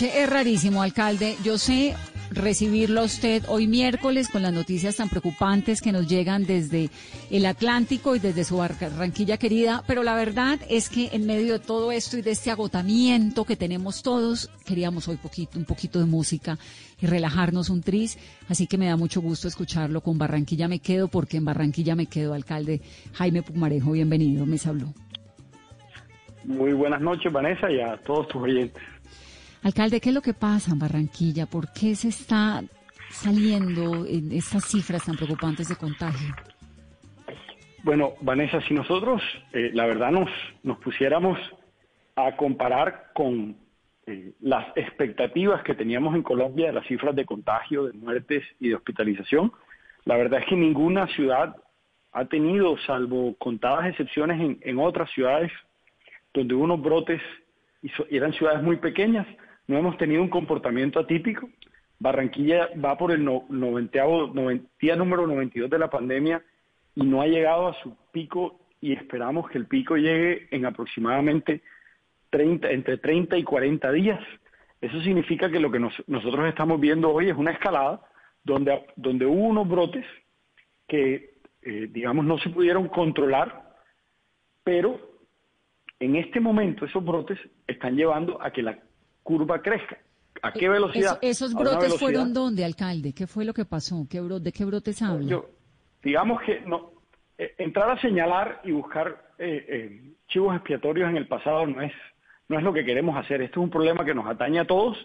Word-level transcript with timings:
es 0.00 0.30
rarísimo, 0.30 0.82
alcalde. 0.82 1.36
Yo 1.44 1.58
sé 1.58 1.94
recibirlo 2.30 3.02
a 3.02 3.04
usted 3.04 3.42
hoy 3.48 3.66
miércoles 3.66 4.30
con 4.30 4.40
las 4.40 4.52
noticias 4.52 4.96
tan 4.96 5.10
preocupantes 5.10 5.82
que 5.82 5.92
nos 5.92 6.08
llegan 6.08 6.46
desde 6.46 6.88
el 7.30 7.44
Atlántico 7.44 8.16
y 8.16 8.18
desde 8.18 8.44
su 8.44 8.56
Barranquilla 8.56 9.36
querida, 9.36 9.82
pero 9.86 10.02
la 10.02 10.14
verdad 10.14 10.58
es 10.70 10.88
que 10.88 11.10
en 11.12 11.26
medio 11.26 11.54
de 11.54 11.58
todo 11.58 11.92
esto 11.92 12.16
y 12.16 12.22
de 12.22 12.30
este 12.30 12.50
agotamiento 12.50 13.44
que 13.44 13.54
tenemos 13.56 14.02
todos, 14.02 14.50
queríamos 14.64 15.08
hoy 15.08 15.16
poquito, 15.16 15.58
un 15.58 15.66
poquito 15.66 15.98
de 15.98 16.06
música 16.06 16.56
y 16.98 17.06
relajarnos 17.06 17.68
un 17.68 17.82
tris, 17.82 18.18
así 18.48 18.66
que 18.66 18.78
me 18.78 18.86
da 18.86 18.96
mucho 18.96 19.20
gusto 19.20 19.46
escucharlo 19.46 20.00
con 20.00 20.16
Barranquilla 20.16 20.68
me 20.68 20.78
quedo, 20.78 21.08
porque 21.08 21.36
en 21.36 21.44
Barranquilla 21.44 21.94
me 21.94 22.06
quedo, 22.06 22.32
alcalde 22.32 22.80
Jaime 23.12 23.42
Pumarejo, 23.42 23.92
bienvenido, 23.92 24.46
me 24.46 24.56
habló. 24.64 24.94
Muy 26.44 26.72
buenas 26.72 27.00
noches, 27.00 27.30
Vanessa, 27.30 27.70
y 27.70 27.78
a 27.80 27.98
todos 27.98 28.26
tus 28.28 28.42
oyentes. 28.42 28.82
Alcalde, 29.62 30.00
¿qué 30.00 30.08
es 30.08 30.14
lo 30.14 30.22
que 30.22 30.34
pasa 30.34 30.72
en 30.72 30.78
Barranquilla? 30.80 31.46
¿Por 31.46 31.72
qué 31.72 31.94
se 31.94 32.08
está 32.08 32.62
saliendo 33.10 34.04
en 34.06 34.32
estas 34.32 34.64
cifras 34.64 35.04
tan 35.04 35.14
preocupantes 35.14 35.68
de 35.68 35.76
contagio? 35.76 36.34
Bueno, 37.84 38.14
Vanessa, 38.20 38.60
si 38.62 38.74
nosotros, 38.74 39.22
eh, 39.52 39.70
la 39.72 39.86
verdad, 39.86 40.10
nos, 40.10 40.28
nos 40.64 40.78
pusiéramos 40.78 41.38
a 42.16 42.34
comparar 42.36 43.12
con 43.14 43.56
eh, 44.06 44.32
las 44.40 44.66
expectativas 44.76 45.62
que 45.62 45.74
teníamos 45.74 46.16
en 46.16 46.22
Colombia 46.24 46.66
de 46.66 46.72
las 46.72 46.86
cifras 46.88 47.14
de 47.14 47.24
contagio, 47.24 47.84
de 47.84 47.92
muertes 47.92 48.42
y 48.58 48.70
de 48.70 48.74
hospitalización, 48.74 49.52
la 50.04 50.16
verdad 50.16 50.40
es 50.40 50.46
que 50.46 50.56
ninguna 50.56 51.06
ciudad 51.14 51.54
ha 52.12 52.24
tenido, 52.24 52.76
salvo 52.78 53.36
contadas 53.38 53.86
excepciones 53.86 54.40
en, 54.40 54.58
en 54.62 54.78
otras 54.80 55.08
ciudades 55.12 55.52
donde 56.34 56.54
unos 56.54 56.82
brotes 56.82 57.22
y, 57.82 57.90
eran 58.10 58.32
ciudades 58.32 58.62
muy 58.62 58.76
pequeñas, 58.76 59.26
no 59.66 59.78
hemos 59.78 59.96
tenido 59.96 60.22
un 60.22 60.28
comportamiento 60.28 61.00
atípico. 61.00 61.48
Barranquilla 61.98 62.68
va 62.84 62.98
por 62.98 63.12
el 63.12 63.24
no, 63.24 63.44
día 64.80 64.96
número 64.96 65.26
92 65.26 65.70
de 65.70 65.78
la 65.78 65.88
pandemia 65.88 66.42
y 66.94 67.04
no 67.04 67.22
ha 67.22 67.26
llegado 67.26 67.68
a 67.68 67.74
su 67.82 67.96
pico 68.10 68.60
y 68.80 68.92
esperamos 68.92 69.48
que 69.48 69.58
el 69.58 69.66
pico 69.66 69.96
llegue 69.96 70.48
en 70.50 70.66
aproximadamente 70.66 71.62
30, 72.30 72.70
entre 72.70 72.98
30 72.98 73.38
y 73.38 73.44
40 73.44 73.92
días. 73.92 74.20
Eso 74.80 75.00
significa 75.02 75.48
que 75.48 75.60
lo 75.60 75.70
que 75.70 75.78
nosotros 75.78 76.48
estamos 76.48 76.80
viendo 76.80 77.12
hoy 77.12 77.28
es 77.28 77.36
una 77.36 77.52
escalada 77.52 78.00
donde, 78.42 78.84
donde 78.96 79.24
hubo 79.24 79.44
unos 79.46 79.68
brotes 79.68 80.04
que, 80.88 81.34
eh, 81.62 81.88
digamos, 81.90 82.24
no 82.24 82.38
se 82.38 82.50
pudieron 82.50 82.88
controlar, 82.88 83.76
pero 84.64 84.98
en 86.00 86.16
este 86.16 86.40
momento 86.40 86.84
esos 86.84 87.04
brotes 87.04 87.38
están 87.68 87.96
llevando 87.96 88.42
a 88.42 88.50
que 88.50 88.62
la 88.62 88.76
curva 89.22 89.60
crezca. 89.60 89.98
¿A 90.42 90.52
qué 90.52 90.68
velocidad? 90.68 91.18
¿Esos 91.22 91.54
brotes 91.54 91.98
fueron 91.98 92.32
dónde, 92.34 92.64
alcalde? 92.64 93.12
¿Qué 93.12 93.26
fue 93.26 93.44
lo 93.44 93.54
que 93.54 93.64
pasó? 93.64 94.06
¿Qué 94.10 94.20
¿De 94.20 94.52
qué 94.52 94.64
brotes 94.64 95.00
habla? 95.02 95.42
digamos 96.02 96.42
que 96.42 96.60
no, 96.62 96.90
eh, 97.38 97.54
entrar 97.58 97.88
a 97.90 98.00
señalar 98.00 98.60
y 98.64 98.72
buscar 98.72 99.30
eh, 99.38 99.66
eh, 99.68 100.14
chivos 100.26 100.56
expiatorios 100.56 101.08
en 101.08 101.16
el 101.16 101.28
pasado 101.28 101.64
no 101.66 101.80
es, 101.80 101.92
no 102.48 102.58
es 102.58 102.64
lo 102.64 102.72
que 102.72 102.84
queremos 102.84 103.16
hacer. 103.16 103.40
Esto 103.40 103.60
es 103.60 103.64
un 103.64 103.70
problema 103.70 104.04
que 104.04 104.14
nos 104.14 104.26
atañe 104.26 104.58
a 104.58 104.66
todos. 104.66 104.96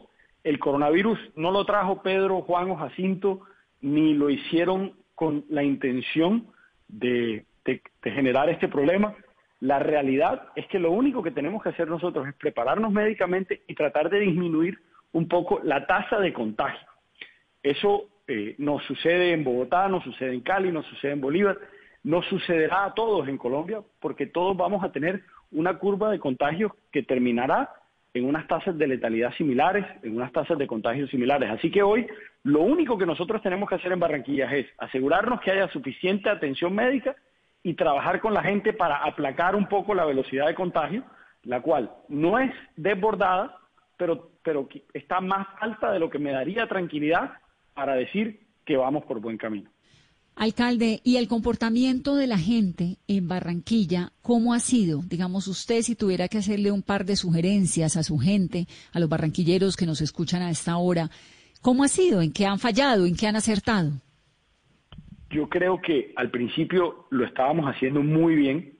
El 0.44 0.58
coronavirus 0.58 1.20
no 1.36 1.52
lo 1.52 1.66
trajo 1.66 2.02
Pedro, 2.02 2.42
Juan 2.42 2.72
o 2.72 2.76
Jacinto, 2.76 3.42
ni 3.82 4.16
lo 4.16 4.30
hicieron 4.30 4.94
con 5.14 5.46
la 5.50 5.64
intención 5.64 6.48
de 6.88 7.46
generar 8.02 8.50
este 8.50 8.68
problema. 8.68 9.14
La 9.60 9.80
realidad 9.80 10.50
es 10.56 10.68
que 10.68 10.80
lo 10.80 10.92
único 10.92 11.24
que 11.24 11.32
tenemos 11.32 11.64
que 11.64 11.70
hacer 11.70 11.88
nosotros 11.88 12.28
es 12.28 12.36
prepararnos 12.36 12.92
médicamente 12.92 13.64
y 13.68 13.74
tratar 13.74 14.10
de 14.10 14.20
disminuir 14.20 14.80
un 15.14 15.28
poco 15.28 15.60
la 15.64 15.88
tasa 15.88 16.20
de 16.20 16.32
contagio. 16.32 16.88
Eso 17.64 18.10
eh, 18.28 18.56
nos 18.60 18.84
sucede 18.84 19.32
en 19.32 19.44
Bogotá, 19.44 19.88
nos 19.88 20.04
sucede 20.04 20.34
en 20.34 20.42
Cali, 20.42 20.72
nos 20.72 20.86
sucede 20.86 21.14
en 21.14 21.22
Bolívar, 21.22 21.58
nos 22.04 22.26
sucederá 22.28 22.86
a 22.86 22.94
todos 22.94 23.28
en 23.28 23.38
Colombia 23.38 23.82
porque 24.00 24.28
todos 24.28 24.56
vamos 24.56 24.84
a 24.84 24.92
tener 24.92 25.24
una 25.52 25.78
curva 25.80 26.12
de 26.12 26.20
contagios 26.20 26.72
que 26.92 27.04
terminará 27.04 27.72
en 28.14 28.26
unas 28.26 28.48
tasas 28.48 28.78
de 28.78 28.88
letalidad 28.88 29.34
similares, 29.34 29.86
en 30.04 30.16
unas 30.16 30.32
tasas 30.32 30.58
de 30.58 30.68
contagio 30.68 31.08
similares. 31.08 31.50
Así 31.50 31.72
que 31.72 31.84
hoy 31.84 32.08
lo 32.44 32.62
único 32.62 32.98
que 32.98 33.06
nosotros 33.06 33.42
tenemos 33.42 33.70
que 33.70 33.76
hacer 33.76 33.92
en 33.92 34.00
Barranquilla 34.00 34.54
es 34.56 34.68
asegurarnos 34.78 35.42
que 35.42 35.52
haya 35.52 35.68
suficiente 35.70 36.30
atención 36.30 36.74
médica 36.74 37.16
y 37.64 37.74
trabajar 37.74 38.22
con 38.22 38.34
la 38.34 38.44
gente 38.44 38.74
para 38.74 39.04
aplacar 39.04 39.56
un 39.56 39.68
poco 39.68 39.94
la 39.94 40.06
velocidad 40.06 40.48
de 40.48 40.56
contagio, 40.56 41.04
la 41.44 41.62
cual 41.62 41.92
no 42.08 42.40
es 42.40 42.52
desbordada, 42.76 43.58
pero, 43.98 44.32
pero 44.44 44.68
está 44.94 45.20
más 45.22 45.48
alta 45.60 45.92
de 45.92 46.00
lo 46.00 46.10
que 46.10 46.20
me 46.20 46.32
daría 46.32 46.68
tranquilidad 46.68 47.34
para 47.74 47.96
decir 47.96 48.48
que 48.66 48.78
vamos 48.78 49.06
por 49.06 49.20
buen 49.20 49.38
camino. 49.38 49.70
Alcalde, 50.36 51.02
¿y 51.04 51.18
el 51.18 51.28
comportamiento 51.28 52.16
de 52.16 52.28
la 52.28 52.38
gente 52.38 53.00
en 53.08 53.28
Barranquilla, 53.28 54.12
cómo 54.22 54.54
ha 54.54 54.60
sido? 54.60 55.02
Digamos, 55.04 55.48
usted 55.48 55.82
si 55.82 55.96
tuviera 55.96 56.28
que 56.28 56.38
hacerle 56.38 56.72
un 56.72 56.84
par 56.84 57.06
de 57.06 57.16
sugerencias 57.16 57.98
a 57.98 58.04
su 58.04 58.20
gente, 58.20 58.68
a 58.94 59.00
los 59.00 59.10
barranquilleros 59.10 59.76
que 59.76 59.88
nos 59.88 60.00
escuchan 60.00 60.44
a 60.44 60.52
esta 60.52 60.78
hora, 60.78 61.10
¿cómo 61.62 61.84
ha 61.84 61.88
sido? 61.88 62.22
¿En 62.22 62.34
qué 62.34 62.46
han 62.46 62.60
fallado? 62.60 63.08
¿En 63.08 63.16
qué 63.16 63.26
han 63.26 63.36
acertado? 63.36 63.94
Yo 65.30 65.50
creo 65.50 65.82
que 65.82 66.14
al 66.16 66.32
principio 66.32 67.08
lo 67.10 67.26
estábamos 67.26 67.66
haciendo 67.66 68.02
muy 68.02 68.36
bien. 68.36 68.78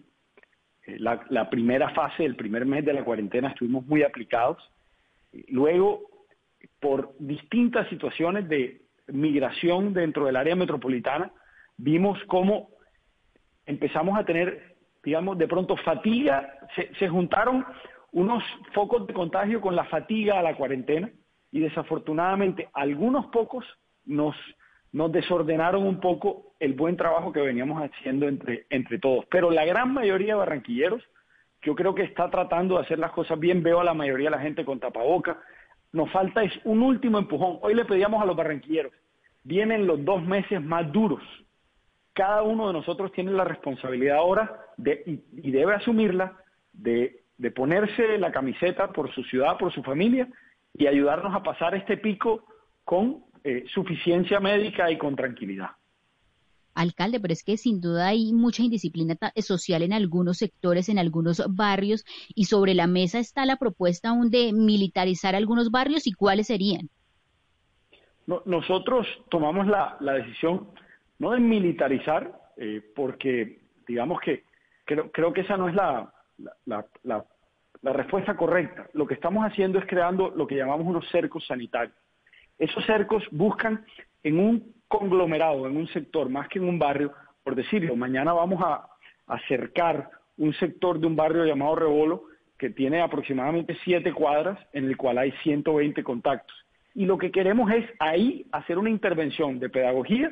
Eh, 0.86 0.98
la, 1.00 1.50
primera 1.50 1.90
fase, 1.90 2.24
el 2.24 2.36
primer 2.36 2.66
mes 2.66 2.86
de 2.86 2.94
la 2.94 3.04
cuarentena 3.04 3.50
estuvimos 3.50 3.86
muy 3.86 4.04
aplicados. 4.04 4.58
Luego, 5.50 6.02
por 6.80 7.16
distintas 7.20 7.88
situaciones 7.90 8.48
de 8.48 8.82
migración 9.08 9.94
dentro 9.94 10.26
del 10.26 10.38
área 10.38 10.56
metropolitana, 10.56 11.32
vimos 11.78 12.18
cómo 12.28 12.70
empezamos 13.66 14.18
a 14.18 14.24
tener, 14.24 14.78
digamos, 15.04 15.38
de 15.38 15.48
pronto 15.48 15.76
fatiga, 15.78 16.54
se, 16.76 16.94
se 16.96 17.10
juntaron 17.10 17.66
unos 18.14 18.42
focos 18.74 19.06
de 19.06 19.14
contagio 19.14 19.60
con 19.60 19.76
la 19.76 19.84
fatiga 19.86 20.40
a 20.40 20.44
la 20.44 20.56
cuarentena 20.56 21.12
y 21.52 21.60
desafortunadamente 21.60 22.70
algunos 22.74 23.28
pocos 23.28 23.66
nos 24.06 24.36
nos 24.92 25.12
desordenaron 25.12 25.86
un 25.86 26.00
poco 26.00 26.54
el 26.60 26.74
buen 26.74 26.98
trabajo 26.98 27.32
que 27.32 27.42
veníamos 27.42 27.82
haciendo 27.82 28.28
entre, 28.28 28.66
entre 28.70 29.00
todos. 29.00 29.26
Pero 29.30 29.52
la 29.52 29.66
gran 29.66 29.94
mayoría 29.94 30.34
de 30.34 30.40
barranquilleros, 30.40 31.04
yo 31.62 31.76
creo 31.76 31.94
que 31.94 32.04
está 32.04 32.30
tratando 32.30 32.76
de 32.76 32.84
hacer 32.84 33.00
las 33.00 33.12
cosas 33.12 33.40
bien. 33.40 33.64
Veo 33.64 33.80
a 33.80 33.84
la 33.84 33.94
mayoría 33.94 34.30
de 34.30 34.38
la 34.38 34.42
gente 34.42 34.66
con 34.66 34.80
tapaboca. 34.80 35.40
Nos 35.92 36.12
falta 36.12 36.44
es 36.44 36.54
un 36.64 36.82
último 36.82 37.18
empujón. 37.18 37.60
Hoy 37.62 37.74
le 37.74 37.86
pedíamos 37.86 38.22
a 38.22 38.26
los 38.26 38.36
barranquilleros, 38.36 38.94
vienen 39.44 39.88
los 39.88 40.04
dos 40.04 40.24
meses 40.24 40.62
más 40.62 40.92
duros. 40.92 41.22
Cada 42.14 42.42
uno 42.44 42.68
de 42.68 42.74
nosotros 42.74 43.12
tiene 43.12 43.32
la 43.32 43.44
responsabilidad 43.44 44.18
ahora 44.18 44.60
de, 44.78 45.22
y, 45.34 45.52
debe 45.52 45.76
asumirla 45.76 46.36
de, 46.74 47.22
de 47.38 47.52
ponerse 47.52 48.18
la 48.18 48.32
camiseta 48.32 48.92
por 48.92 49.14
su 49.14 49.24
ciudad, 49.24 49.58
por 49.58 49.72
su 49.72 49.84
familia 49.84 50.28
y 50.74 50.88
ayudarnos 50.88 51.34
a 51.36 51.44
pasar 51.44 51.76
este 51.76 51.98
pico 51.98 52.46
con 52.84 53.26
eh, 53.50 53.64
suficiencia 53.74 54.42
médica 54.42 54.92
y 54.92 54.98
con 54.98 55.16
tranquilidad. 55.16 55.70
Alcalde, 56.76 57.22
pero 57.22 57.32
es 57.32 57.46
que 57.46 57.56
sin 57.56 57.80
duda 57.80 58.08
hay 58.08 58.34
mucha 58.34 58.62
indisciplina 58.62 59.16
social 59.38 59.84
en 59.84 59.94
algunos 59.94 60.40
sectores, 60.40 60.90
en 60.90 61.00
algunos 61.00 61.42
barrios, 61.56 62.04
y 62.36 62.44
sobre 62.44 62.74
la 62.74 62.88
mesa 62.88 63.20
está 63.20 63.46
la 63.46 63.56
propuesta 63.56 64.10
aún 64.10 64.32
de 64.32 64.52
militarizar 64.52 65.34
algunos 65.34 65.72
barrios 65.72 66.08
y 66.08 66.12
cuáles 66.12 66.48
serían. 66.48 66.90
nosotros 68.44 69.08
tomamos 69.30 69.66
la, 69.66 69.96
decisión 70.02 70.68
no 71.18 71.32
de 71.32 71.40
militarizar, 71.40 72.38
eh, 72.58 72.82
porque 72.94 73.62
digamos 73.88 74.20
que 74.20 74.44
creo, 74.84 75.10
creo 75.10 75.32
que 75.32 75.42
esa 75.42 75.56
no 75.56 75.70
es 75.70 75.74
la, 75.74 76.14
la, 76.66 76.86
la 77.82 77.94
respuesta 77.94 78.36
correcta. 78.36 78.90
Lo 78.92 79.08
que 79.08 79.14
estamos 79.14 79.46
haciendo 79.46 79.80
es 79.80 79.86
creando 79.86 80.32
lo 80.32 80.46
que 80.46 80.58
llamamos 80.58 80.86
unos 80.86 81.10
cercos 81.12 81.48
sanitarios. 81.48 81.96
Esos 82.60 82.86
cercos 82.86 83.24
buscan 83.32 83.86
en 84.24 84.40
un 84.40 84.74
conglomerado, 84.88 85.68
en 85.68 85.78
un 85.78 85.88
sector, 85.88 86.30
más 86.30 86.48
que 86.48 86.60
en 86.60 86.68
un 86.68 86.80
barrio, 86.80 87.14
por 87.44 87.56
decirlo, 87.56 87.96
mañana 87.96 88.34
vamos 88.34 88.62
a 88.64 88.88
acercar 89.28 90.10
un 90.38 90.54
sector 90.54 91.00
de 91.00 91.08
un 91.08 91.16
barrio 91.16 91.46
llamado 91.46 91.76
Rebolo 91.76 92.24
que 92.58 92.70
tiene 92.70 93.02
aproximadamente 93.02 93.78
siete 93.84 94.12
cuadras 94.14 94.60
en 94.74 94.86
el 94.86 94.98
cual 94.98 95.18
hay 95.18 95.32
120 95.44 96.04
contactos. 96.04 96.56
Y 96.96 97.06
lo 97.06 97.18
que 97.18 97.32
queremos 97.32 97.72
es 97.72 97.86
ahí 98.00 98.46
hacer 98.52 98.78
una 98.80 98.90
intervención 98.90 99.60
de 99.60 99.70
pedagogía, 99.70 100.32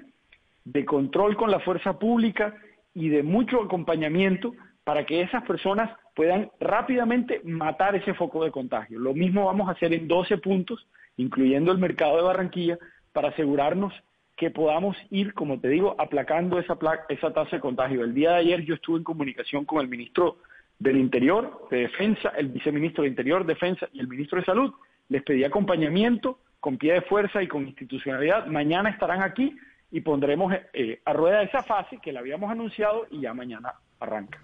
de 0.63 0.85
control 0.85 1.37
con 1.37 1.51
la 1.51 1.59
fuerza 1.59 1.99
pública 1.99 2.55
y 2.95 3.09
de 3.09 3.21
mucho 3.21 3.61
acompañamiento 3.61 4.53
para 4.85 5.05
que 5.05 5.21
esas 5.21 5.43
personas 5.43 5.91
puedan 6.15 6.49
rápidamente 6.61 7.41
matar 7.43 7.95
ese 7.95 8.13
foco 8.13 8.45
de 8.45 8.51
contagio. 8.51 8.99
Lo 8.99 9.13
mismo 9.13 9.45
vamos 9.45 9.67
a 9.67 9.73
hacer 9.73 9.93
en 9.93 10.07
12 10.07 10.37
puntos 10.37 10.87
incluyendo 11.17 11.71
el 11.71 11.77
mercado 11.77 12.17
de 12.17 12.23
Barranquilla, 12.23 12.77
para 13.13 13.29
asegurarnos 13.29 13.93
que 14.35 14.51
podamos 14.51 14.97
ir, 15.09 15.33
como 15.33 15.59
te 15.59 15.69
digo, 15.69 15.95
aplacando 15.97 16.59
esa, 16.59 16.77
esa 17.07 17.33
tasa 17.33 17.55
de 17.55 17.61
contagio. 17.61 18.03
El 18.03 18.13
día 18.13 18.31
de 18.31 18.37
ayer 18.37 18.65
yo 18.65 18.75
estuve 18.75 18.97
en 18.97 19.03
comunicación 19.05 19.63
con 19.63 19.79
el 19.79 19.87
ministro 19.87 20.37
del 20.77 20.97
Interior, 20.97 21.67
de 21.71 21.81
Defensa, 21.81 22.33
el 22.37 22.49
viceministro 22.49 23.03
de 23.03 23.09
Interior, 23.09 23.45
Defensa 23.45 23.87
y 23.93 24.01
el 24.01 24.09
ministro 24.09 24.39
de 24.39 24.45
Salud, 24.45 24.73
les 25.07 25.23
pedí 25.23 25.45
acompañamiento 25.45 26.39
con 26.59 26.77
pie 26.77 26.93
de 26.93 27.01
fuerza 27.01 27.41
y 27.41 27.47
con 27.47 27.65
institucionalidad. 27.65 28.47
Mañana 28.47 28.89
estarán 28.89 29.21
aquí 29.21 29.55
y 29.91 30.01
pondremos 30.01 30.53
eh, 30.73 30.99
a 31.05 31.13
rueda 31.13 31.43
esa 31.43 31.63
fase 31.63 31.99
que 32.01 32.11
la 32.11 32.19
habíamos 32.19 32.51
anunciado 32.51 33.07
y 33.11 33.21
ya 33.21 33.33
mañana 33.33 33.75
arranca. 34.01 34.41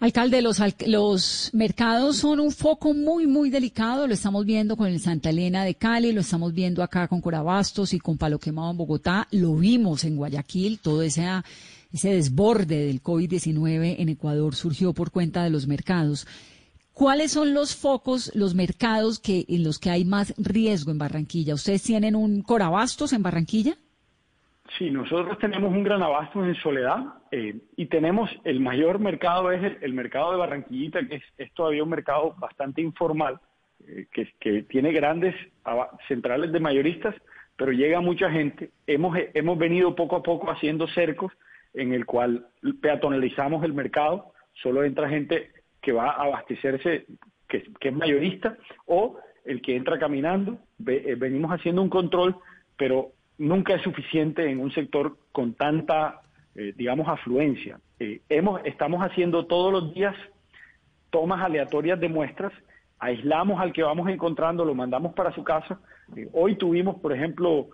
Alcalde, 0.00 0.40
los, 0.40 0.58
los 0.86 1.50
mercados 1.52 2.16
son 2.16 2.40
un 2.40 2.52
foco 2.52 2.94
muy, 2.94 3.26
muy 3.26 3.50
delicado. 3.50 4.06
Lo 4.06 4.14
estamos 4.14 4.46
viendo 4.46 4.74
con 4.74 4.86
el 4.86 4.98
Santa 4.98 5.28
Elena 5.28 5.62
de 5.62 5.74
Cali, 5.74 6.12
lo 6.12 6.22
estamos 6.22 6.54
viendo 6.54 6.82
acá 6.82 7.06
con 7.06 7.20
Corabastos 7.20 7.92
y 7.92 7.98
con 8.00 8.16
Palo 8.16 8.38
Quemado 8.38 8.70
en 8.70 8.78
Bogotá. 8.78 9.28
Lo 9.30 9.54
vimos 9.56 10.04
en 10.04 10.16
Guayaquil, 10.16 10.78
todo 10.78 11.02
ese, 11.02 11.28
ese 11.92 12.14
desborde 12.14 12.86
del 12.86 13.02
COVID-19 13.02 13.96
en 13.98 14.08
Ecuador 14.08 14.54
surgió 14.54 14.94
por 14.94 15.10
cuenta 15.10 15.44
de 15.44 15.50
los 15.50 15.66
mercados. 15.66 16.26
¿Cuáles 16.94 17.32
son 17.32 17.52
los 17.52 17.74
focos, 17.74 18.30
los 18.34 18.54
mercados 18.54 19.18
que, 19.18 19.44
en 19.48 19.64
los 19.64 19.78
que 19.78 19.90
hay 19.90 20.06
más 20.06 20.32
riesgo 20.38 20.92
en 20.92 20.98
Barranquilla? 20.98 21.52
¿Ustedes 21.52 21.82
tienen 21.82 22.16
un 22.16 22.40
Corabastos 22.40 23.12
en 23.12 23.22
Barranquilla? 23.22 23.76
Sí, 24.78 24.90
nosotros 24.90 25.38
tenemos 25.38 25.72
un 25.72 25.82
gran 25.82 26.02
abasto 26.02 26.44
en 26.44 26.54
Soledad 26.56 26.98
eh, 27.32 27.56
y 27.76 27.86
tenemos 27.86 28.30
el 28.44 28.60
mayor 28.60 28.98
mercado, 28.98 29.50
es 29.50 29.76
el, 29.80 29.92
mercado 29.92 30.32
de 30.32 30.38
Barranquillita, 30.38 31.00
que 31.06 31.22
es, 31.38 31.52
todavía 31.54 31.82
un 31.82 31.90
mercado 31.90 32.34
bastante 32.38 32.80
informal, 32.80 33.40
eh, 33.86 34.06
que, 34.12 34.62
tiene 34.64 34.92
grandes 34.92 35.34
centrales 36.06 36.52
de 36.52 36.60
mayoristas, 36.60 37.14
pero 37.56 37.72
llega 37.72 38.00
mucha 38.00 38.30
gente. 38.30 38.70
Hemos, 38.86 39.18
hemos 39.34 39.58
venido 39.58 39.94
poco 39.94 40.16
a 40.16 40.22
poco 40.22 40.50
haciendo 40.50 40.86
cercos 40.88 41.32
en 41.74 41.92
el 41.92 42.06
cual 42.06 42.46
peatonalizamos 42.80 43.64
el 43.64 43.72
mercado, 43.72 44.32
solo 44.54 44.84
entra 44.84 45.08
gente 45.08 45.50
que 45.80 45.92
va 45.92 46.10
a 46.10 46.24
abastecerse, 46.24 47.06
que, 47.48 47.64
es 47.80 47.92
mayorista, 47.92 48.56
o 48.86 49.18
el 49.44 49.62
que 49.62 49.76
entra 49.76 49.98
caminando. 49.98 50.58
Eh, 50.86 51.16
venimos 51.18 51.50
haciendo 51.50 51.82
un 51.82 51.88
control, 51.88 52.36
pero 52.76 53.12
nunca 53.40 53.74
es 53.74 53.82
suficiente 53.82 54.48
en 54.48 54.60
un 54.60 54.70
sector 54.70 55.16
con 55.32 55.54
tanta, 55.54 56.20
eh, 56.54 56.74
digamos, 56.76 57.08
afluencia. 57.08 57.80
Eh, 57.98 58.20
hemos, 58.28 58.60
estamos 58.64 59.00
haciendo 59.00 59.46
todos 59.46 59.72
los 59.72 59.94
días 59.94 60.14
tomas 61.08 61.42
aleatorias 61.42 61.98
de 61.98 62.08
muestras, 62.08 62.52
aislamos 62.98 63.58
al 63.58 63.72
que 63.72 63.82
vamos 63.82 64.08
encontrando, 64.10 64.64
lo 64.64 64.74
mandamos 64.74 65.14
para 65.14 65.32
su 65.32 65.42
casa. 65.42 65.80
Eh, 66.16 66.28
hoy 66.34 66.56
tuvimos, 66.56 67.00
por 67.00 67.12
ejemplo, 67.12 67.68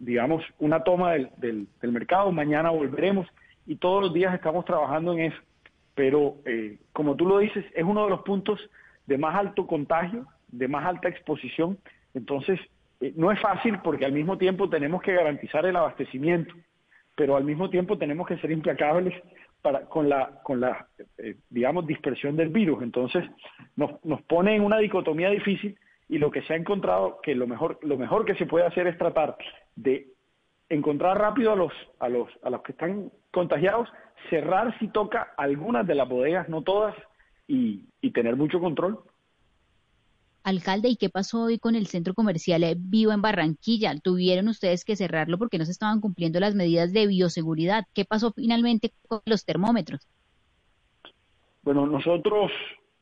digamos, 0.00 0.42
una 0.58 0.82
toma 0.82 1.12
del, 1.12 1.30
del, 1.36 1.68
del, 1.80 1.92
mercado, 1.92 2.32
mañana 2.32 2.70
volveremos 2.70 3.28
y 3.64 3.76
todos 3.76 4.02
los 4.02 4.12
días 4.12 4.34
estamos 4.34 4.64
trabajando 4.64 5.12
en 5.12 5.30
eso. 5.30 5.38
Pero, 5.94 6.38
como 6.92 7.14
tú 7.14 7.26
lo 7.26 7.38
dices, 7.38 7.64
es 7.74 7.84
uno 7.84 8.04
de 8.04 8.10
los 8.10 8.22
puntos 8.22 8.58
de 9.06 9.16
más 9.18 9.36
alto 9.36 9.66
contagio, 9.66 10.26
de 10.48 10.66
más 10.68 10.84
alta 10.84 11.08
exposición. 11.08 11.78
Entonces, 12.12 12.58
eh, 13.00 13.12
no 13.16 13.30
es 13.30 13.40
fácil 13.40 13.78
porque 13.82 14.04
al 14.04 14.12
mismo 14.12 14.38
tiempo 14.38 14.68
tenemos 14.68 15.02
que 15.02 15.14
garantizar 15.14 15.66
el 15.66 15.76
abastecimiento, 15.76 16.54
pero 17.14 17.36
al 17.36 17.44
mismo 17.44 17.70
tiempo 17.70 17.98
tenemos 17.98 18.26
que 18.26 18.38
ser 18.38 18.50
implacables 18.50 19.14
para, 19.62 19.86
con 19.86 20.08
la, 20.08 20.40
con 20.42 20.60
la 20.60 20.86
eh, 21.18 21.36
digamos, 21.50 21.86
dispersión 21.86 22.36
del 22.36 22.48
virus. 22.50 22.82
Entonces, 22.82 23.24
nos, 23.74 24.04
nos 24.04 24.22
pone 24.22 24.54
en 24.54 24.62
una 24.62 24.78
dicotomía 24.78 25.30
difícil 25.30 25.78
y 26.08 26.18
lo 26.18 26.30
que 26.30 26.42
se 26.42 26.52
ha 26.52 26.56
encontrado 26.56 27.20
que 27.22 27.34
lo 27.34 27.46
mejor, 27.46 27.78
lo 27.82 27.96
mejor 27.96 28.24
que 28.24 28.36
se 28.36 28.46
puede 28.46 28.66
hacer 28.66 28.86
es 28.86 28.96
tratar 28.96 29.36
de 29.74 30.08
encontrar 30.68 31.18
rápido 31.18 31.52
a 31.52 31.56
los, 31.56 31.72
a 31.98 32.08
los, 32.08 32.28
a 32.42 32.50
los 32.50 32.62
que 32.62 32.72
están 32.72 33.10
contagiados, 33.30 33.88
cerrar 34.30 34.76
si 34.78 34.88
toca 34.88 35.34
algunas 35.36 35.86
de 35.86 35.94
las 35.94 36.08
bodegas, 36.08 36.48
no 36.48 36.62
todas, 36.62 36.94
y, 37.46 37.84
y 38.00 38.10
tener 38.10 38.36
mucho 38.36 38.60
control. 38.60 38.98
Alcalde, 40.46 40.90
¿y 40.90 40.96
qué 40.96 41.08
pasó 41.08 41.42
hoy 41.42 41.58
con 41.58 41.74
el 41.74 41.88
centro 41.88 42.14
comercial 42.14 42.62
eh, 42.62 42.76
Vivo 42.78 43.10
en 43.10 43.20
Barranquilla? 43.20 43.92
¿Tuvieron 43.98 44.46
ustedes 44.46 44.84
que 44.84 44.94
cerrarlo 44.94 45.38
porque 45.38 45.58
no 45.58 45.64
se 45.64 45.72
estaban 45.72 46.00
cumpliendo 46.00 46.38
las 46.38 46.54
medidas 46.54 46.92
de 46.92 47.08
bioseguridad? 47.08 47.82
¿Qué 47.92 48.04
pasó 48.04 48.32
finalmente 48.32 48.92
con 49.08 49.22
los 49.26 49.44
termómetros? 49.44 50.06
Bueno, 51.64 51.84
nosotros 51.84 52.52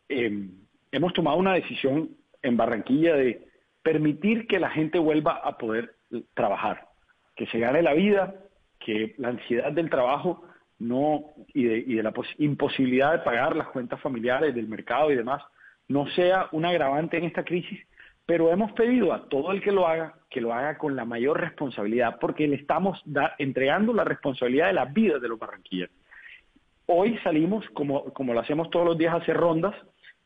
em, 0.09 0.53
hemos 0.91 1.13
tomado 1.13 1.37
una 1.37 1.53
decisión 1.53 2.17
en 2.41 2.57
Barranquilla 2.57 3.15
de 3.15 3.47
permitir 3.83 4.47
que 4.47 4.59
la 4.59 4.71
gente 4.71 4.99
vuelva 4.99 5.43
a 5.45 5.59
poder 5.59 5.97
trabajar, 6.33 6.89
que 7.37 7.47
se 7.49 7.59
gane 7.59 7.83
la 7.83 7.93
vida, 7.93 8.37
que 8.81 9.15
la 9.19 9.29
ansiedad 9.29 9.71
del 9.71 9.91
trabajo 9.91 10.45
no 10.79 11.35
y 11.53 11.65
de, 11.65 11.77
y 11.77 11.95
de 11.97 12.03
la 12.05 12.15
imposibilidad 12.39 13.13
de 13.13 13.19
pagar 13.19 13.55
las 13.55 13.69
cuentas 13.69 14.01
familiares 14.01 14.55
del 14.55 14.67
mercado 14.67 15.11
y 15.11 15.17
demás 15.17 15.43
no 15.89 16.07
sea 16.11 16.49
un 16.53 16.65
agravante 16.65 17.19
en 17.19 17.25
esta 17.25 17.45
crisis, 17.45 17.81
pero 18.27 18.51
hemos 18.51 18.73
pedido 18.73 19.13
a 19.13 19.29
todo 19.29 19.53
el 19.53 19.61
que 19.61 19.73
lo 19.73 19.87
haga 19.87 20.15
que 20.35 20.41
lo 20.41 20.53
haga 20.53 20.77
con 20.79 20.97
la 20.97 21.05
mayor 21.05 21.41
responsabilidad, 21.41 22.19
porque 22.21 22.49
le 22.49 22.57
estamos 22.57 23.01
entregando 23.39 23.95
la 23.95 24.03
responsabilidad 24.03 24.67
de 24.67 24.73
la 24.73 24.87
vida 24.87 25.21
de 25.21 25.29
los 25.29 25.39
barranquilleros. 25.39 25.95
Hoy 26.87 27.17
salimos, 27.23 27.65
como, 27.71 28.13
como 28.13 28.35
lo 28.35 28.41
hacemos 28.41 28.69
todos 28.71 28.85
los 28.85 28.99
días, 28.99 29.15
a 29.15 29.19
hacer 29.19 29.37
rondas, 29.37 29.77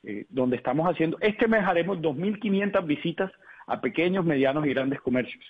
eh, 0.04 0.24
donde 0.30 0.56
estamos 0.56 0.88
haciendo, 0.90 1.18
este 1.20 1.46
mes 1.46 1.62
haremos 1.62 1.98
2.500 1.98 2.86
visitas 2.86 3.30
a 3.66 3.82
pequeños, 3.82 4.24
medianos 4.24 4.64
y 4.64 4.70
grandes 4.70 4.98
comercios. 5.02 5.44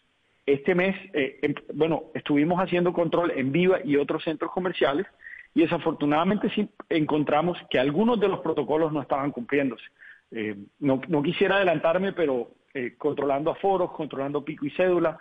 Este 0.45 0.75
mes, 0.75 0.97
eh, 1.13 1.39
em, 1.43 1.55
bueno, 1.75 2.07
estuvimos 2.15 2.59
haciendo 2.59 2.93
control 2.93 3.31
en 3.37 3.53
Viva 3.53 3.79
y 3.85 3.97
otros 3.97 4.25
centros 4.25 4.51
comerciales 4.51 5.07
y 5.55 5.63
desafortunadamente 5.63 6.51
sí 6.51 6.69
encontramos 6.89 7.59
que 7.71 7.79
algunos 7.79 8.21
de 8.21 8.29
los 8.29 8.41
protocolos 8.41 8.93
no 8.93 9.03
estaban 9.03 9.31
cumpliéndose. 9.31 9.85
Eh, 10.31 10.57
no, 10.81 11.01
quisiera 11.23 11.57
adelantarme, 11.57 12.13
pero 12.13 12.51
eh, 12.75 12.95
controlando 12.99 13.51
aforos, 13.51 13.93
controlando 13.93 14.45
pico 14.45 14.67
y 14.67 14.71
cédula, 14.71 15.19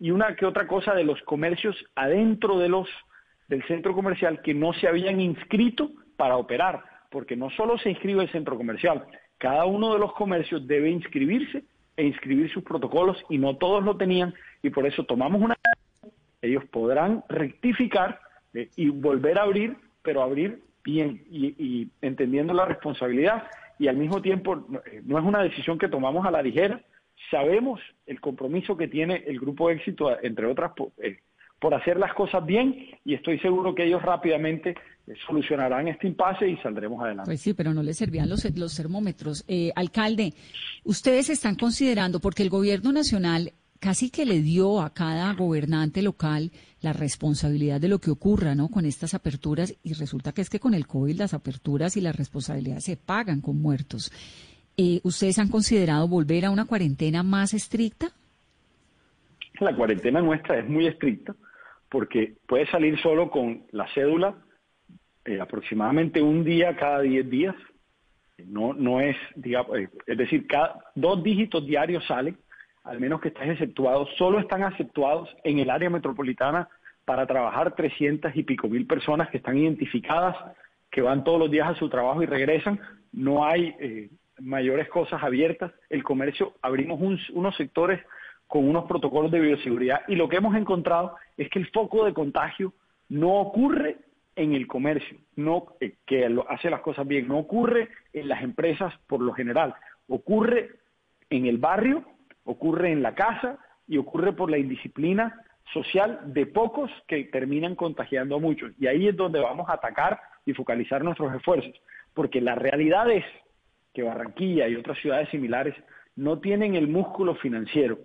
y 0.00 0.10
una 0.10 0.34
que 0.34 0.46
otra 0.46 0.66
cosa 0.66 0.94
de 0.94 1.04
los 1.04 1.20
comercios 1.22 1.76
adentro 1.94 2.58
de 2.58 2.68
los 2.68 2.88
del 3.48 3.62
centro 3.68 3.94
comercial 3.94 4.42
que 4.42 4.54
no 4.54 4.72
se 4.72 4.88
habían 4.88 5.20
inscrito 5.20 5.90
para 6.16 6.36
operar, 6.36 6.82
porque 7.10 7.36
no 7.36 7.48
solo 7.50 7.78
se 7.78 7.90
inscribe 7.90 8.24
el 8.24 8.32
centro 8.32 8.56
comercial, 8.56 9.06
cada 9.38 9.66
uno 9.66 9.92
de 9.92 10.00
los 10.00 10.12
comercios 10.14 10.66
debe 10.66 10.90
inscribirse 10.90 11.62
e 11.96 12.04
inscribir 12.04 12.50
sus 12.52 12.64
protocolos 12.64 13.22
y 13.30 13.38
no 13.38 13.56
todos 13.56 13.84
lo 13.84 13.96
tenían 13.96 14.34
y 14.62 14.70
por 14.70 14.84
eso 14.86 15.04
tomamos 15.04 15.40
una 15.40 15.54
ellos 16.42 16.64
podrán 16.66 17.24
rectificar 17.28 18.20
eh, 18.56 18.70
y 18.74 18.88
volver 18.88 19.38
a 19.38 19.42
abrir, 19.42 19.76
pero 20.02 20.22
abrir 20.22 20.62
bien 20.82 21.22
y, 21.30 21.88
entendiendo 22.00 22.54
la 22.54 22.64
responsabilidad 22.64 23.44
y 23.78 23.88
al 23.88 23.98
mismo 23.98 24.22
tiempo 24.22 24.66
eh, 24.90 25.02
no 25.04 25.18
es 25.18 25.24
una 25.26 25.42
decisión 25.42 25.78
que 25.78 25.88
tomamos 25.88 26.24
a 26.24 26.30
la 26.30 26.40
ligera, 26.40 26.80
sabemos 27.30 27.80
el 28.06 28.18
compromiso 28.18 28.74
que 28.74 28.88
tiene 28.88 29.24
el 29.26 29.38
grupo 29.38 29.68
éxito, 29.68 30.16
entre 30.22 30.46
otras, 30.46 30.72
eh, 31.02 31.18
por 31.60 31.74
hacer 31.74 31.98
las 31.98 32.14
cosas 32.14 32.46
bien 32.46 32.98
y 33.04 33.12
estoy 33.12 33.38
seguro 33.40 33.74
que 33.74 33.84
ellos 33.84 34.00
rápidamente 34.00 34.74
solucionarán 35.26 35.88
este 35.88 36.06
impasse 36.06 36.48
y 36.48 36.56
saldremos 36.56 37.02
adelante. 37.02 37.28
Pues 37.28 37.42
sí, 37.42 37.52
pero 37.52 37.74
no 37.74 37.82
les 37.82 37.98
servían 37.98 38.30
los, 38.30 38.42
los 38.56 38.74
termómetros. 38.74 39.44
alcalde, 39.74 40.32
ustedes 40.84 41.28
están 41.28 41.56
considerando, 41.56 42.20
porque 42.20 42.42
el 42.42 42.48
gobierno 42.48 42.90
nacional 42.90 43.52
casi 43.80 44.10
que 44.10 44.26
le 44.26 44.40
dio 44.40 44.80
a 44.80 44.92
cada 44.92 45.32
gobernante 45.34 46.02
local 46.02 46.50
la 46.80 46.92
responsabilidad 46.92 47.80
de 47.80 47.88
lo 47.88 47.98
que 47.98 48.10
ocurra, 48.10 48.54
¿no? 48.54 48.68
Con 48.68 48.84
estas 48.84 49.14
aperturas 49.14 49.74
y 49.82 49.94
resulta 49.94 50.32
que 50.32 50.42
es 50.42 50.50
que 50.50 50.60
con 50.60 50.74
el 50.74 50.86
COVID 50.86 51.18
las 51.18 51.34
aperturas 51.34 51.96
y 51.96 52.00
las 52.00 52.16
responsabilidades 52.16 52.84
se 52.84 52.96
pagan 52.96 53.40
con 53.40 53.60
muertos. 53.60 54.12
Eh, 54.76 55.00
¿Ustedes 55.04 55.38
han 55.38 55.48
considerado 55.48 56.06
volver 56.06 56.44
a 56.44 56.50
una 56.50 56.66
cuarentena 56.66 57.22
más 57.22 57.54
estricta? 57.54 58.08
La 59.60 59.74
cuarentena 59.74 60.20
nuestra 60.20 60.58
es 60.58 60.68
muy 60.68 60.86
estricta 60.86 61.34
porque 61.88 62.34
puede 62.46 62.66
salir 62.66 63.00
solo 63.00 63.30
con 63.30 63.64
la 63.72 63.86
cédula 63.94 64.36
eh, 65.24 65.40
aproximadamente 65.40 66.20
un 66.20 66.44
día 66.44 66.76
cada 66.76 67.00
10 67.00 67.30
días. 67.30 67.54
No, 68.44 68.74
no 68.74 69.00
es, 69.00 69.16
digamos, 69.34 69.78
eh, 69.78 69.88
es 70.06 70.18
decir, 70.18 70.46
cada 70.46 70.84
dos 70.94 71.22
dígitos 71.22 71.64
diarios 71.66 72.04
salen 72.06 72.36
al 72.86 73.00
menos 73.00 73.20
que 73.20 73.28
estén 73.28 73.50
exceptuados, 73.50 74.08
solo 74.16 74.38
están 74.38 74.62
exceptuados 74.62 75.28
en 75.44 75.58
el 75.58 75.70
área 75.70 75.90
metropolitana 75.90 76.68
para 77.04 77.26
trabajar 77.26 77.74
300 77.74 78.34
y 78.34 78.42
pico 78.44 78.68
mil 78.68 78.86
personas 78.86 79.28
que 79.30 79.38
están 79.38 79.58
identificadas, 79.58 80.36
que 80.90 81.02
van 81.02 81.24
todos 81.24 81.38
los 81.38 81.50
días 81.50 81.68
a 81.68 81.74
su 81.74 81.88
trabajo 81.88 82.22
y 82.22 82.26
regresan. 82.26 82.80
No 83.12 83.44
hay 83.44 83.74
eh, 83.80 84.10
mayores 84.40 84.88
cosas 84.88 85.22
abiertas. 85.22 85.72
El 85.90 86.02
comercio, 86.02 86.54
abrimos 86.62 87.00
unos 87.32 87.56
sectores 87.56 88.00
con 88.46 88.68
unos 88.68 88.84
protocolos 88.84 89.30
de 89.30 89.40
bioseguridad 89.40 90.02
y 90.06 90.14
lo 90.14 90.28
que 90.28 90.36
hemos 90.36 90.54
encontrado 90.54 91.16
es 91.36 91.50
que 91.50 91.58
el 91.58 91.68
foco 91.70 92.04
de 92.04 92.14
contagio 92.14 92.72
no 93.08 93.34
ocurre 93.34 93.98
en 94.36 94.54
el 94.54 94.66
comercio, 94.66 95.18
no 95.34 95.74
eh, 95.80 95.96
que 96.06 96.28
hace 96.48 96.70
las 96.70 96.80
cosas 96.80 97.06
bien, 97.06 97.26
no 97.26 97.38
ocurre 97.38 97.88
en 98.12 98.28
las 98.28 98.42
empresas 98.42 98.92
por 99.06 99.20
lo 99.20 99.32
general, 99.32 99.74
ocurre 100.08 100.70
en 101.30 101.46
el 101.46 101.58
barrio 101.58 102.04
ocurre 102.46 102.90
en 102.90 103.02
la 103.02 103.14
casa 103.14 103.58
y 103.86 103.98
ocurre 103.98 104.32
por 104.32 104.50
la 104.50 104.58
indisciplina 104.58 105.42
social 105.72 106.20
de 106.32 106.46
pocos 106.46 106.90
que 107.06 107.24
terminan 107.24 107.74
contagiando 107.74 108.36
a 108.36 108.40
muchos. 108.40 108.72
Y 108.78 108.86
ahí 108.86 109.08
es 109.08 109.16
donde 109.16 109.40
vamos 109.40 109.68
a 109.68 109.74
atacar 109.74 110.18
y 110.46 110.54
focalizar 110.54 111.04
nuestros 111.04 111.34
esfuerzos, 111.34 111.74
porque 112.14 112.40
la 112.40 112.54
realidad 112.54 113.10
es 113.10 113.24
que 113.92 114.02
Barranquilla 114.02 114.68
y 114.68 114.76
otras 114.76 114.98
ciudades 114.98 115.28
similares 115.30 115.74
no 116.14 116.38
tienen 116.38 116.74
el 116.76 116.88
músculo 116.88 117.34
financiero. 117.34 117.98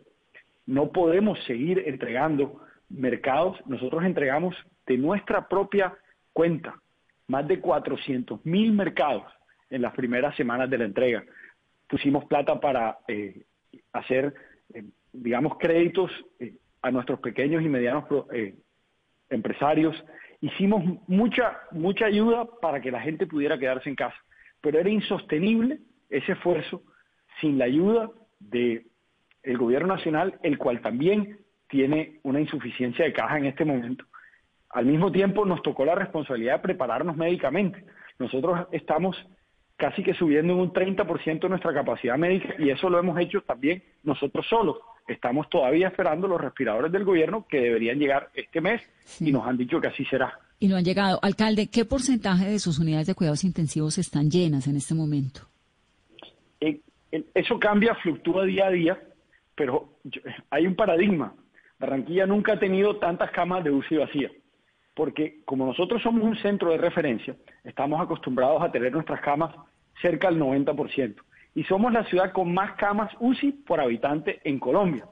No 0.65 0.91
podemos 0.91 1.37
seguir 1.45 1.83
entregando 1.85 2.61
mercados. 2.89 3.57
Nosotros 3.65 4.03
entregamos 4.03 4.55
de 4.87 4.97
nuestra 4.97 5.47
propia 5.47 5.93
cuenta 6.33 6.75
más 7.27 7.47
de 7.47 7.59
400 7.59 8.45
mil 8.45 8.73
mercados 8.73 9.23
en 9.69 9.81
las 9.81 9.93
primeras 9.93 10.35
semanas 10.35 10.69
de 10.69 10.77
la 10.77 10.85
entrega. 10.85 11.23
Pusimos 11.87 12.25
plata 12.25 12.59
para 12.59 12.99
eh, 13.07 13.45
hacer, 13.93 14.33
eh, 14.73 14.83
digamos, 15.11 15.57
créditos 15.57 16.11
eh, 16.39 16.55
a 16.81 16.91
nuestros 16.91 17.19
pequeños 17.19 17.61
y 17.61 17.69
medianos 17.69 18.05
empresarios. 19.29 19.95
Hicimos 20.41 20.83
mucha, 21.07 21.59
mucha 21.71 22.05
ayuda 22.05 22.45
para 22.61 22.81
que 22.81 22.91
la 22.91 23.01
gente 23.01 23.27
pudiera 23.27 23.59
quedarse 23.59 23.89
en 23.89 23.95
casa, 23.95 24.17
pero 24.61 24.79
era 24.79 24.89
insostenible 24.89 25.79
ese 26.09 26.33
esfuerzo 26.33 26.81
sin 27.39 27.57
la 27.57 27.65
ayuda 27.65 28.09
del 28.39 28.87
el 29.43 29.57
gobierno 29.57 29.95
nacional, 29.95 30.39
el 30.43 30.57
cual 30.57 30.81
también 30.81 31.39
tiene 31.67 32.19
una 32.23 32.39
insuficiencia 32.39 33.05
de 33.05 33.13
caja 33.13 33.37
en 33.37 33.45
este 33.45 33.65
momento. 33.65 34.05
Al 34.69 34.85
mismo 34.85 35.11
tiempo 35.11 35.45
nos 35.45 35.61
tocó 35.63 35.85
la 35.85 35.95
responsabilidad 35.95 36.57
de 36.57 36.63
prepararnos 36.63 37.17
médicamente. 37.17 37.85
Nosotros 38.19 38.67
estamos 38.71 39.17
casi 39.81 40.03
que 40.03 40.13
subiendo 40.13 40.53
en 40.53 40.59
un 40.59 40.71
30% 40.71 41.49
nuestra 41.49 41.73
capacidad 41.73 42.15
médica 42.15 42.53
y 42.59 42.69
eso 42.69 42.87
lo 42.87 42.99
hemos 42.99 43.19
hecho 43.19 43.41
también 43.41 43.81
nosotros 44.03 44.45
solos. 44.47 44.77
Estamos 45.07 45.49
todavía 45.49 45.87
esperando 45.87 46.27
los 46.27 46.39
respiradores 46.39 46.91
del 46.91 47.03
gobierno 47.03 47.47
que 47.49 47.59
deberían 47.59 47.97
llegar 47.97 48.29
este 48.35 48.61
mes 48.61 48.79
y 49.19 49.31
nos 49.31 49.47
han 49.47 49.57
dicho 49.57 49.81
que 49.81 49.87
así 49.87 50.05
será. 50.05 50.37
Y 50.59 50.67
no 50.67 50.75
han 50.75 50.83
llegado. 50.83 51.17
Alcalde, 51.23 51.71
¿qué 51.71 51.83
porcentaje 51.83 52.45
de 52.45 52.59
sus 52.59 52.77
unidades 52.77 53.07
de 53.07 53.15
cuidados 53.15 53.43
intensivos 53.43 53.97
están 53.97 54.29
llenas 54.29 54.67
en 54.67 54.77
este 54.77 54.93
momento? 54.93 55.41
Eh, 56.59 56.79
eso 57.33 57.57
cambia, 57.57 57.95
fluctúa 57.95 58.45
día 58.45 58.67
a 58.67 58.69
día, 58.69 58.99
pero 59.55 59.97
hay 60.51 60.67
un 60.67 60.75
paradigma. 60.75 61.33
Barranquilla 61.79 62.27
nunca 62.27 62.53
ha 62.53 62.59
tenido 62.59 62.97
tantas 62.97 63.31
camas 63.31 63.63
de 63.63 63.71
UCI 63.71 63.97
vacía, 63.97 64.29
porque 64.93 65.41
como 65.43 65.65
nosotros 65.65 66.03
somos 66.03 66.23
un 66.23 66.37
centro 66.37 66.69
de 66.69 66.77
referencia, 66.77 67.35
estamos 67.63 67.99
acostumbrados 67.99 68.61
a 68.61 68.71
tener 68.71 68.91
nuestras 68.91 69.19
camas 69.21 69.55
cerca 70.01 70.29
del 70.29 70.39
90%, 70.39 71.15
y 71.55 71.63
somos 71.63 71.91
la 71.91 72.05
ciudad 72.05 72.31
con 72.31 72.53
más 72.53 72.73
camas 72.73 73.11
UCI 73.19 73.51
por 73.51 73.81
habitante 73.81 74.39
en 74.43 74.59
Colombia. 74.59 75.05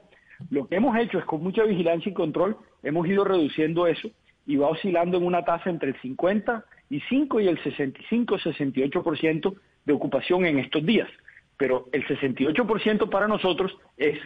Lo 0.50 0.66
que 0.68 0.76
hemos 0.76 0.96
hecho 0.96 1.18
es 1.18 1.24
con 1.24 1.42
mucha 1.42 1.64
vigilancia 1.64 2.10
y 2.10 2.14
control, 2.14 2.56
hemos 2.82 3.06
ido 3.06 3.24
reduciendo 3.24 3.86
eso 3.86 4.10
y 4.46 4.56
va 4.56 4.68
oscilando 4.68 5.18
en 5.18 5.24
una 5.24 5.44
tasa 5.44 5.68
entre 5.68 5.90
el 5.90 6.00
55 6.00 7.40
y 7.40 7.48
el 7.48 7.58
65-68% 7.62 9.54
de 9.84 9.92
ocupación 9.92 10.46
en 10.46 10.58
estos 10.58 10.84
días 10.84 11.08
pero 11.60 11.90
el 11.92 12.06
68% 12.06 13.10
para 13.10 13.28
nosotros 13.28 13.76
es, 13.98 14.18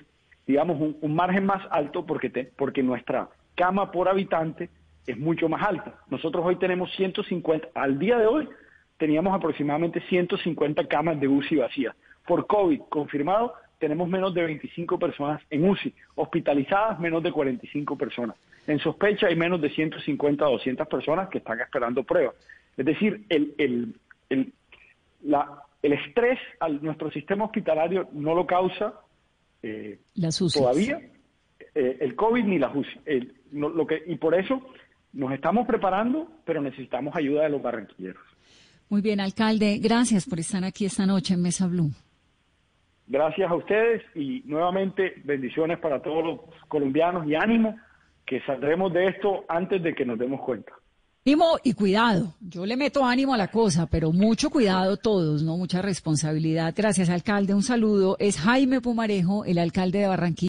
digamos, 0.47 0.95
un, 1.01 1.15
margen 1.17 1.45
más 1.45 1.67
alto 1.73 2.07
porque, 2.07 2.31
porque 2.57 2.81
nuestra 2.81 3.29
cama 3.57 3.91
por 3.91 4.09
habitante 4.09 4.71
es 5.05 5.19
mucho 5.19 5.49
más 5.49 5.67
alta. 5.67 5.97
Nosotros 6.11 6.47
hoy 6.47 6.55
tenemos 6.61 6.95
150, 6.95 7.71
al 7.75 7.99
día 7.99 8.19
de 8.19 8.29
hoy 8.29 8.49
teníamos 8.99 9.35
aproximadamente 9.35 10.01
150 10.09 10.87
camas 10.87 11.21
de 11.21 11.29
UCI 11.29 11.57
vacías. 11.57 11.95
Por 12.27 12.47
COVID 12.47 12.81
confirmado, 12.89 13.55
tenemos 13.79 14.09
menos 14.09 14.33
de 14.35 14.45
25 14.45 14.99
personas 14.99 15.43
en 15.51 15.69
UCI, 15.69 15.95
hospitalizadas 16.15 16.99
menos 16.99 17.23
de 17.23 17.33
45 17.33 17.99
personas. 17.99 18.37
En 18.67 18.79
sospecha 18.79 19.27
hay 19.27 19.37
menos 19.37 19.61
de 19.61 19.71
150 19.71 20.45
a 20.45 20.49
200 20.49 20.89
personas 20.89 21.29
que 21.29 21.39
están 21.39 21.61
esperando 21.61 22.03
pruebas. 22.03 22.35
Es 22.77 22.87
decir, 22.87 23.25
el, 23.29 23.55
el, 23.59 23.95
el, 24.31 24.53
la, 25.23 25.63
el 25.83 25.93
estrés 25.93 26.39
a 26.61 26.69
nuestro 26.69 27.11
sistema 27.11 27.45
hospitalario 27.45 28.09
no 28.13 28.35
lo 28.35 28.47
causa 28.47 28.95
eh, 29.63 29.99
todavía 30.53 31.01
eh, 31.75 31.99
el 32.01 32.15
COVID 32.15 32.45
ni 32.45 32.59
la 32.59 32.71
UCI. 32.71 33.33
lo 33.53 33.87
que, 33.87 34.03
y 34.07 34.17
por 34.17 34.35
eso 34.35 34.63
nos 35.13 35.33
estamos 35.33 35.67
preparando, 35.67 36.29
pero 36.45 36.61
necesitamos 36.61 37.15
ayuda 37.17 37.45
de 37.45 37.51
los 37.51 37.63
barranquilleros. 37.63 38.23
Muy 38.88 39.00
bien, 39.00 39.21
alcalde. 39.21 39.79
Gracias 39.79 40.26
por 40.26 40.38
estar 40.38 40.64
aquí 40.64 40.85
esta 40.85 41.07
noche 41.07 41.35
en 41.35 41.43
Mesa 41.43 41.67
Blue. 41.67 41.91
Gracias 43.07 43.50
a 43.50 43.55
ustedes 43.55 44.03
y 44.14 44.43
nuevamente 44.47 45.14
bendiciones 45.25 45.79
para 45.79 46.00
todos 46.00 46.25
los 46.25 46.41
colombianos 46.69 47.26
y 47.26 47.35
ánimo 47.35 47.76
que 48.25 48.41
saldremos 48.43 48.93
de 48.93 49.09
esto 49.09 49.45
antes 49.49 49.83
de 49.83 49.95
que 49.95 50.07
nos 50.07 50.19
demos 50.19 50.41
cuenta. 50.41 50.73
Ánimo 51.26 51.57
y 51.62 51.73
cuidado. 51.73 52.35
Yo 52.41 52.67
le 52.67 52.76
meto 52.76 53.05
ánimo 53.05 53.33
a 53.33 53.38
la 53.38 53.49
cosa, 53.49 53.87
pero 53.87 54.12
mucho 54.12 54.50
cuidado 54.50 54.99
todos, 54.99 55.43
¿no? 55.43 55.57
Mucha 55.57 55.81
responsabilidad. 55.81 56.75
Gracias, 56.76 57.09
alcalde. 57.09 57.55
Un 57.55 57.62
saludo. 57.62 58.17
Es 58.19 58.38
Jaime 58.38 58.83
Pumarejo, 58.83 59.45
el 59.47 59.59
alcalde 59.59 60.00
de 60.00 60.07
Barranquilla. 60.07 60.43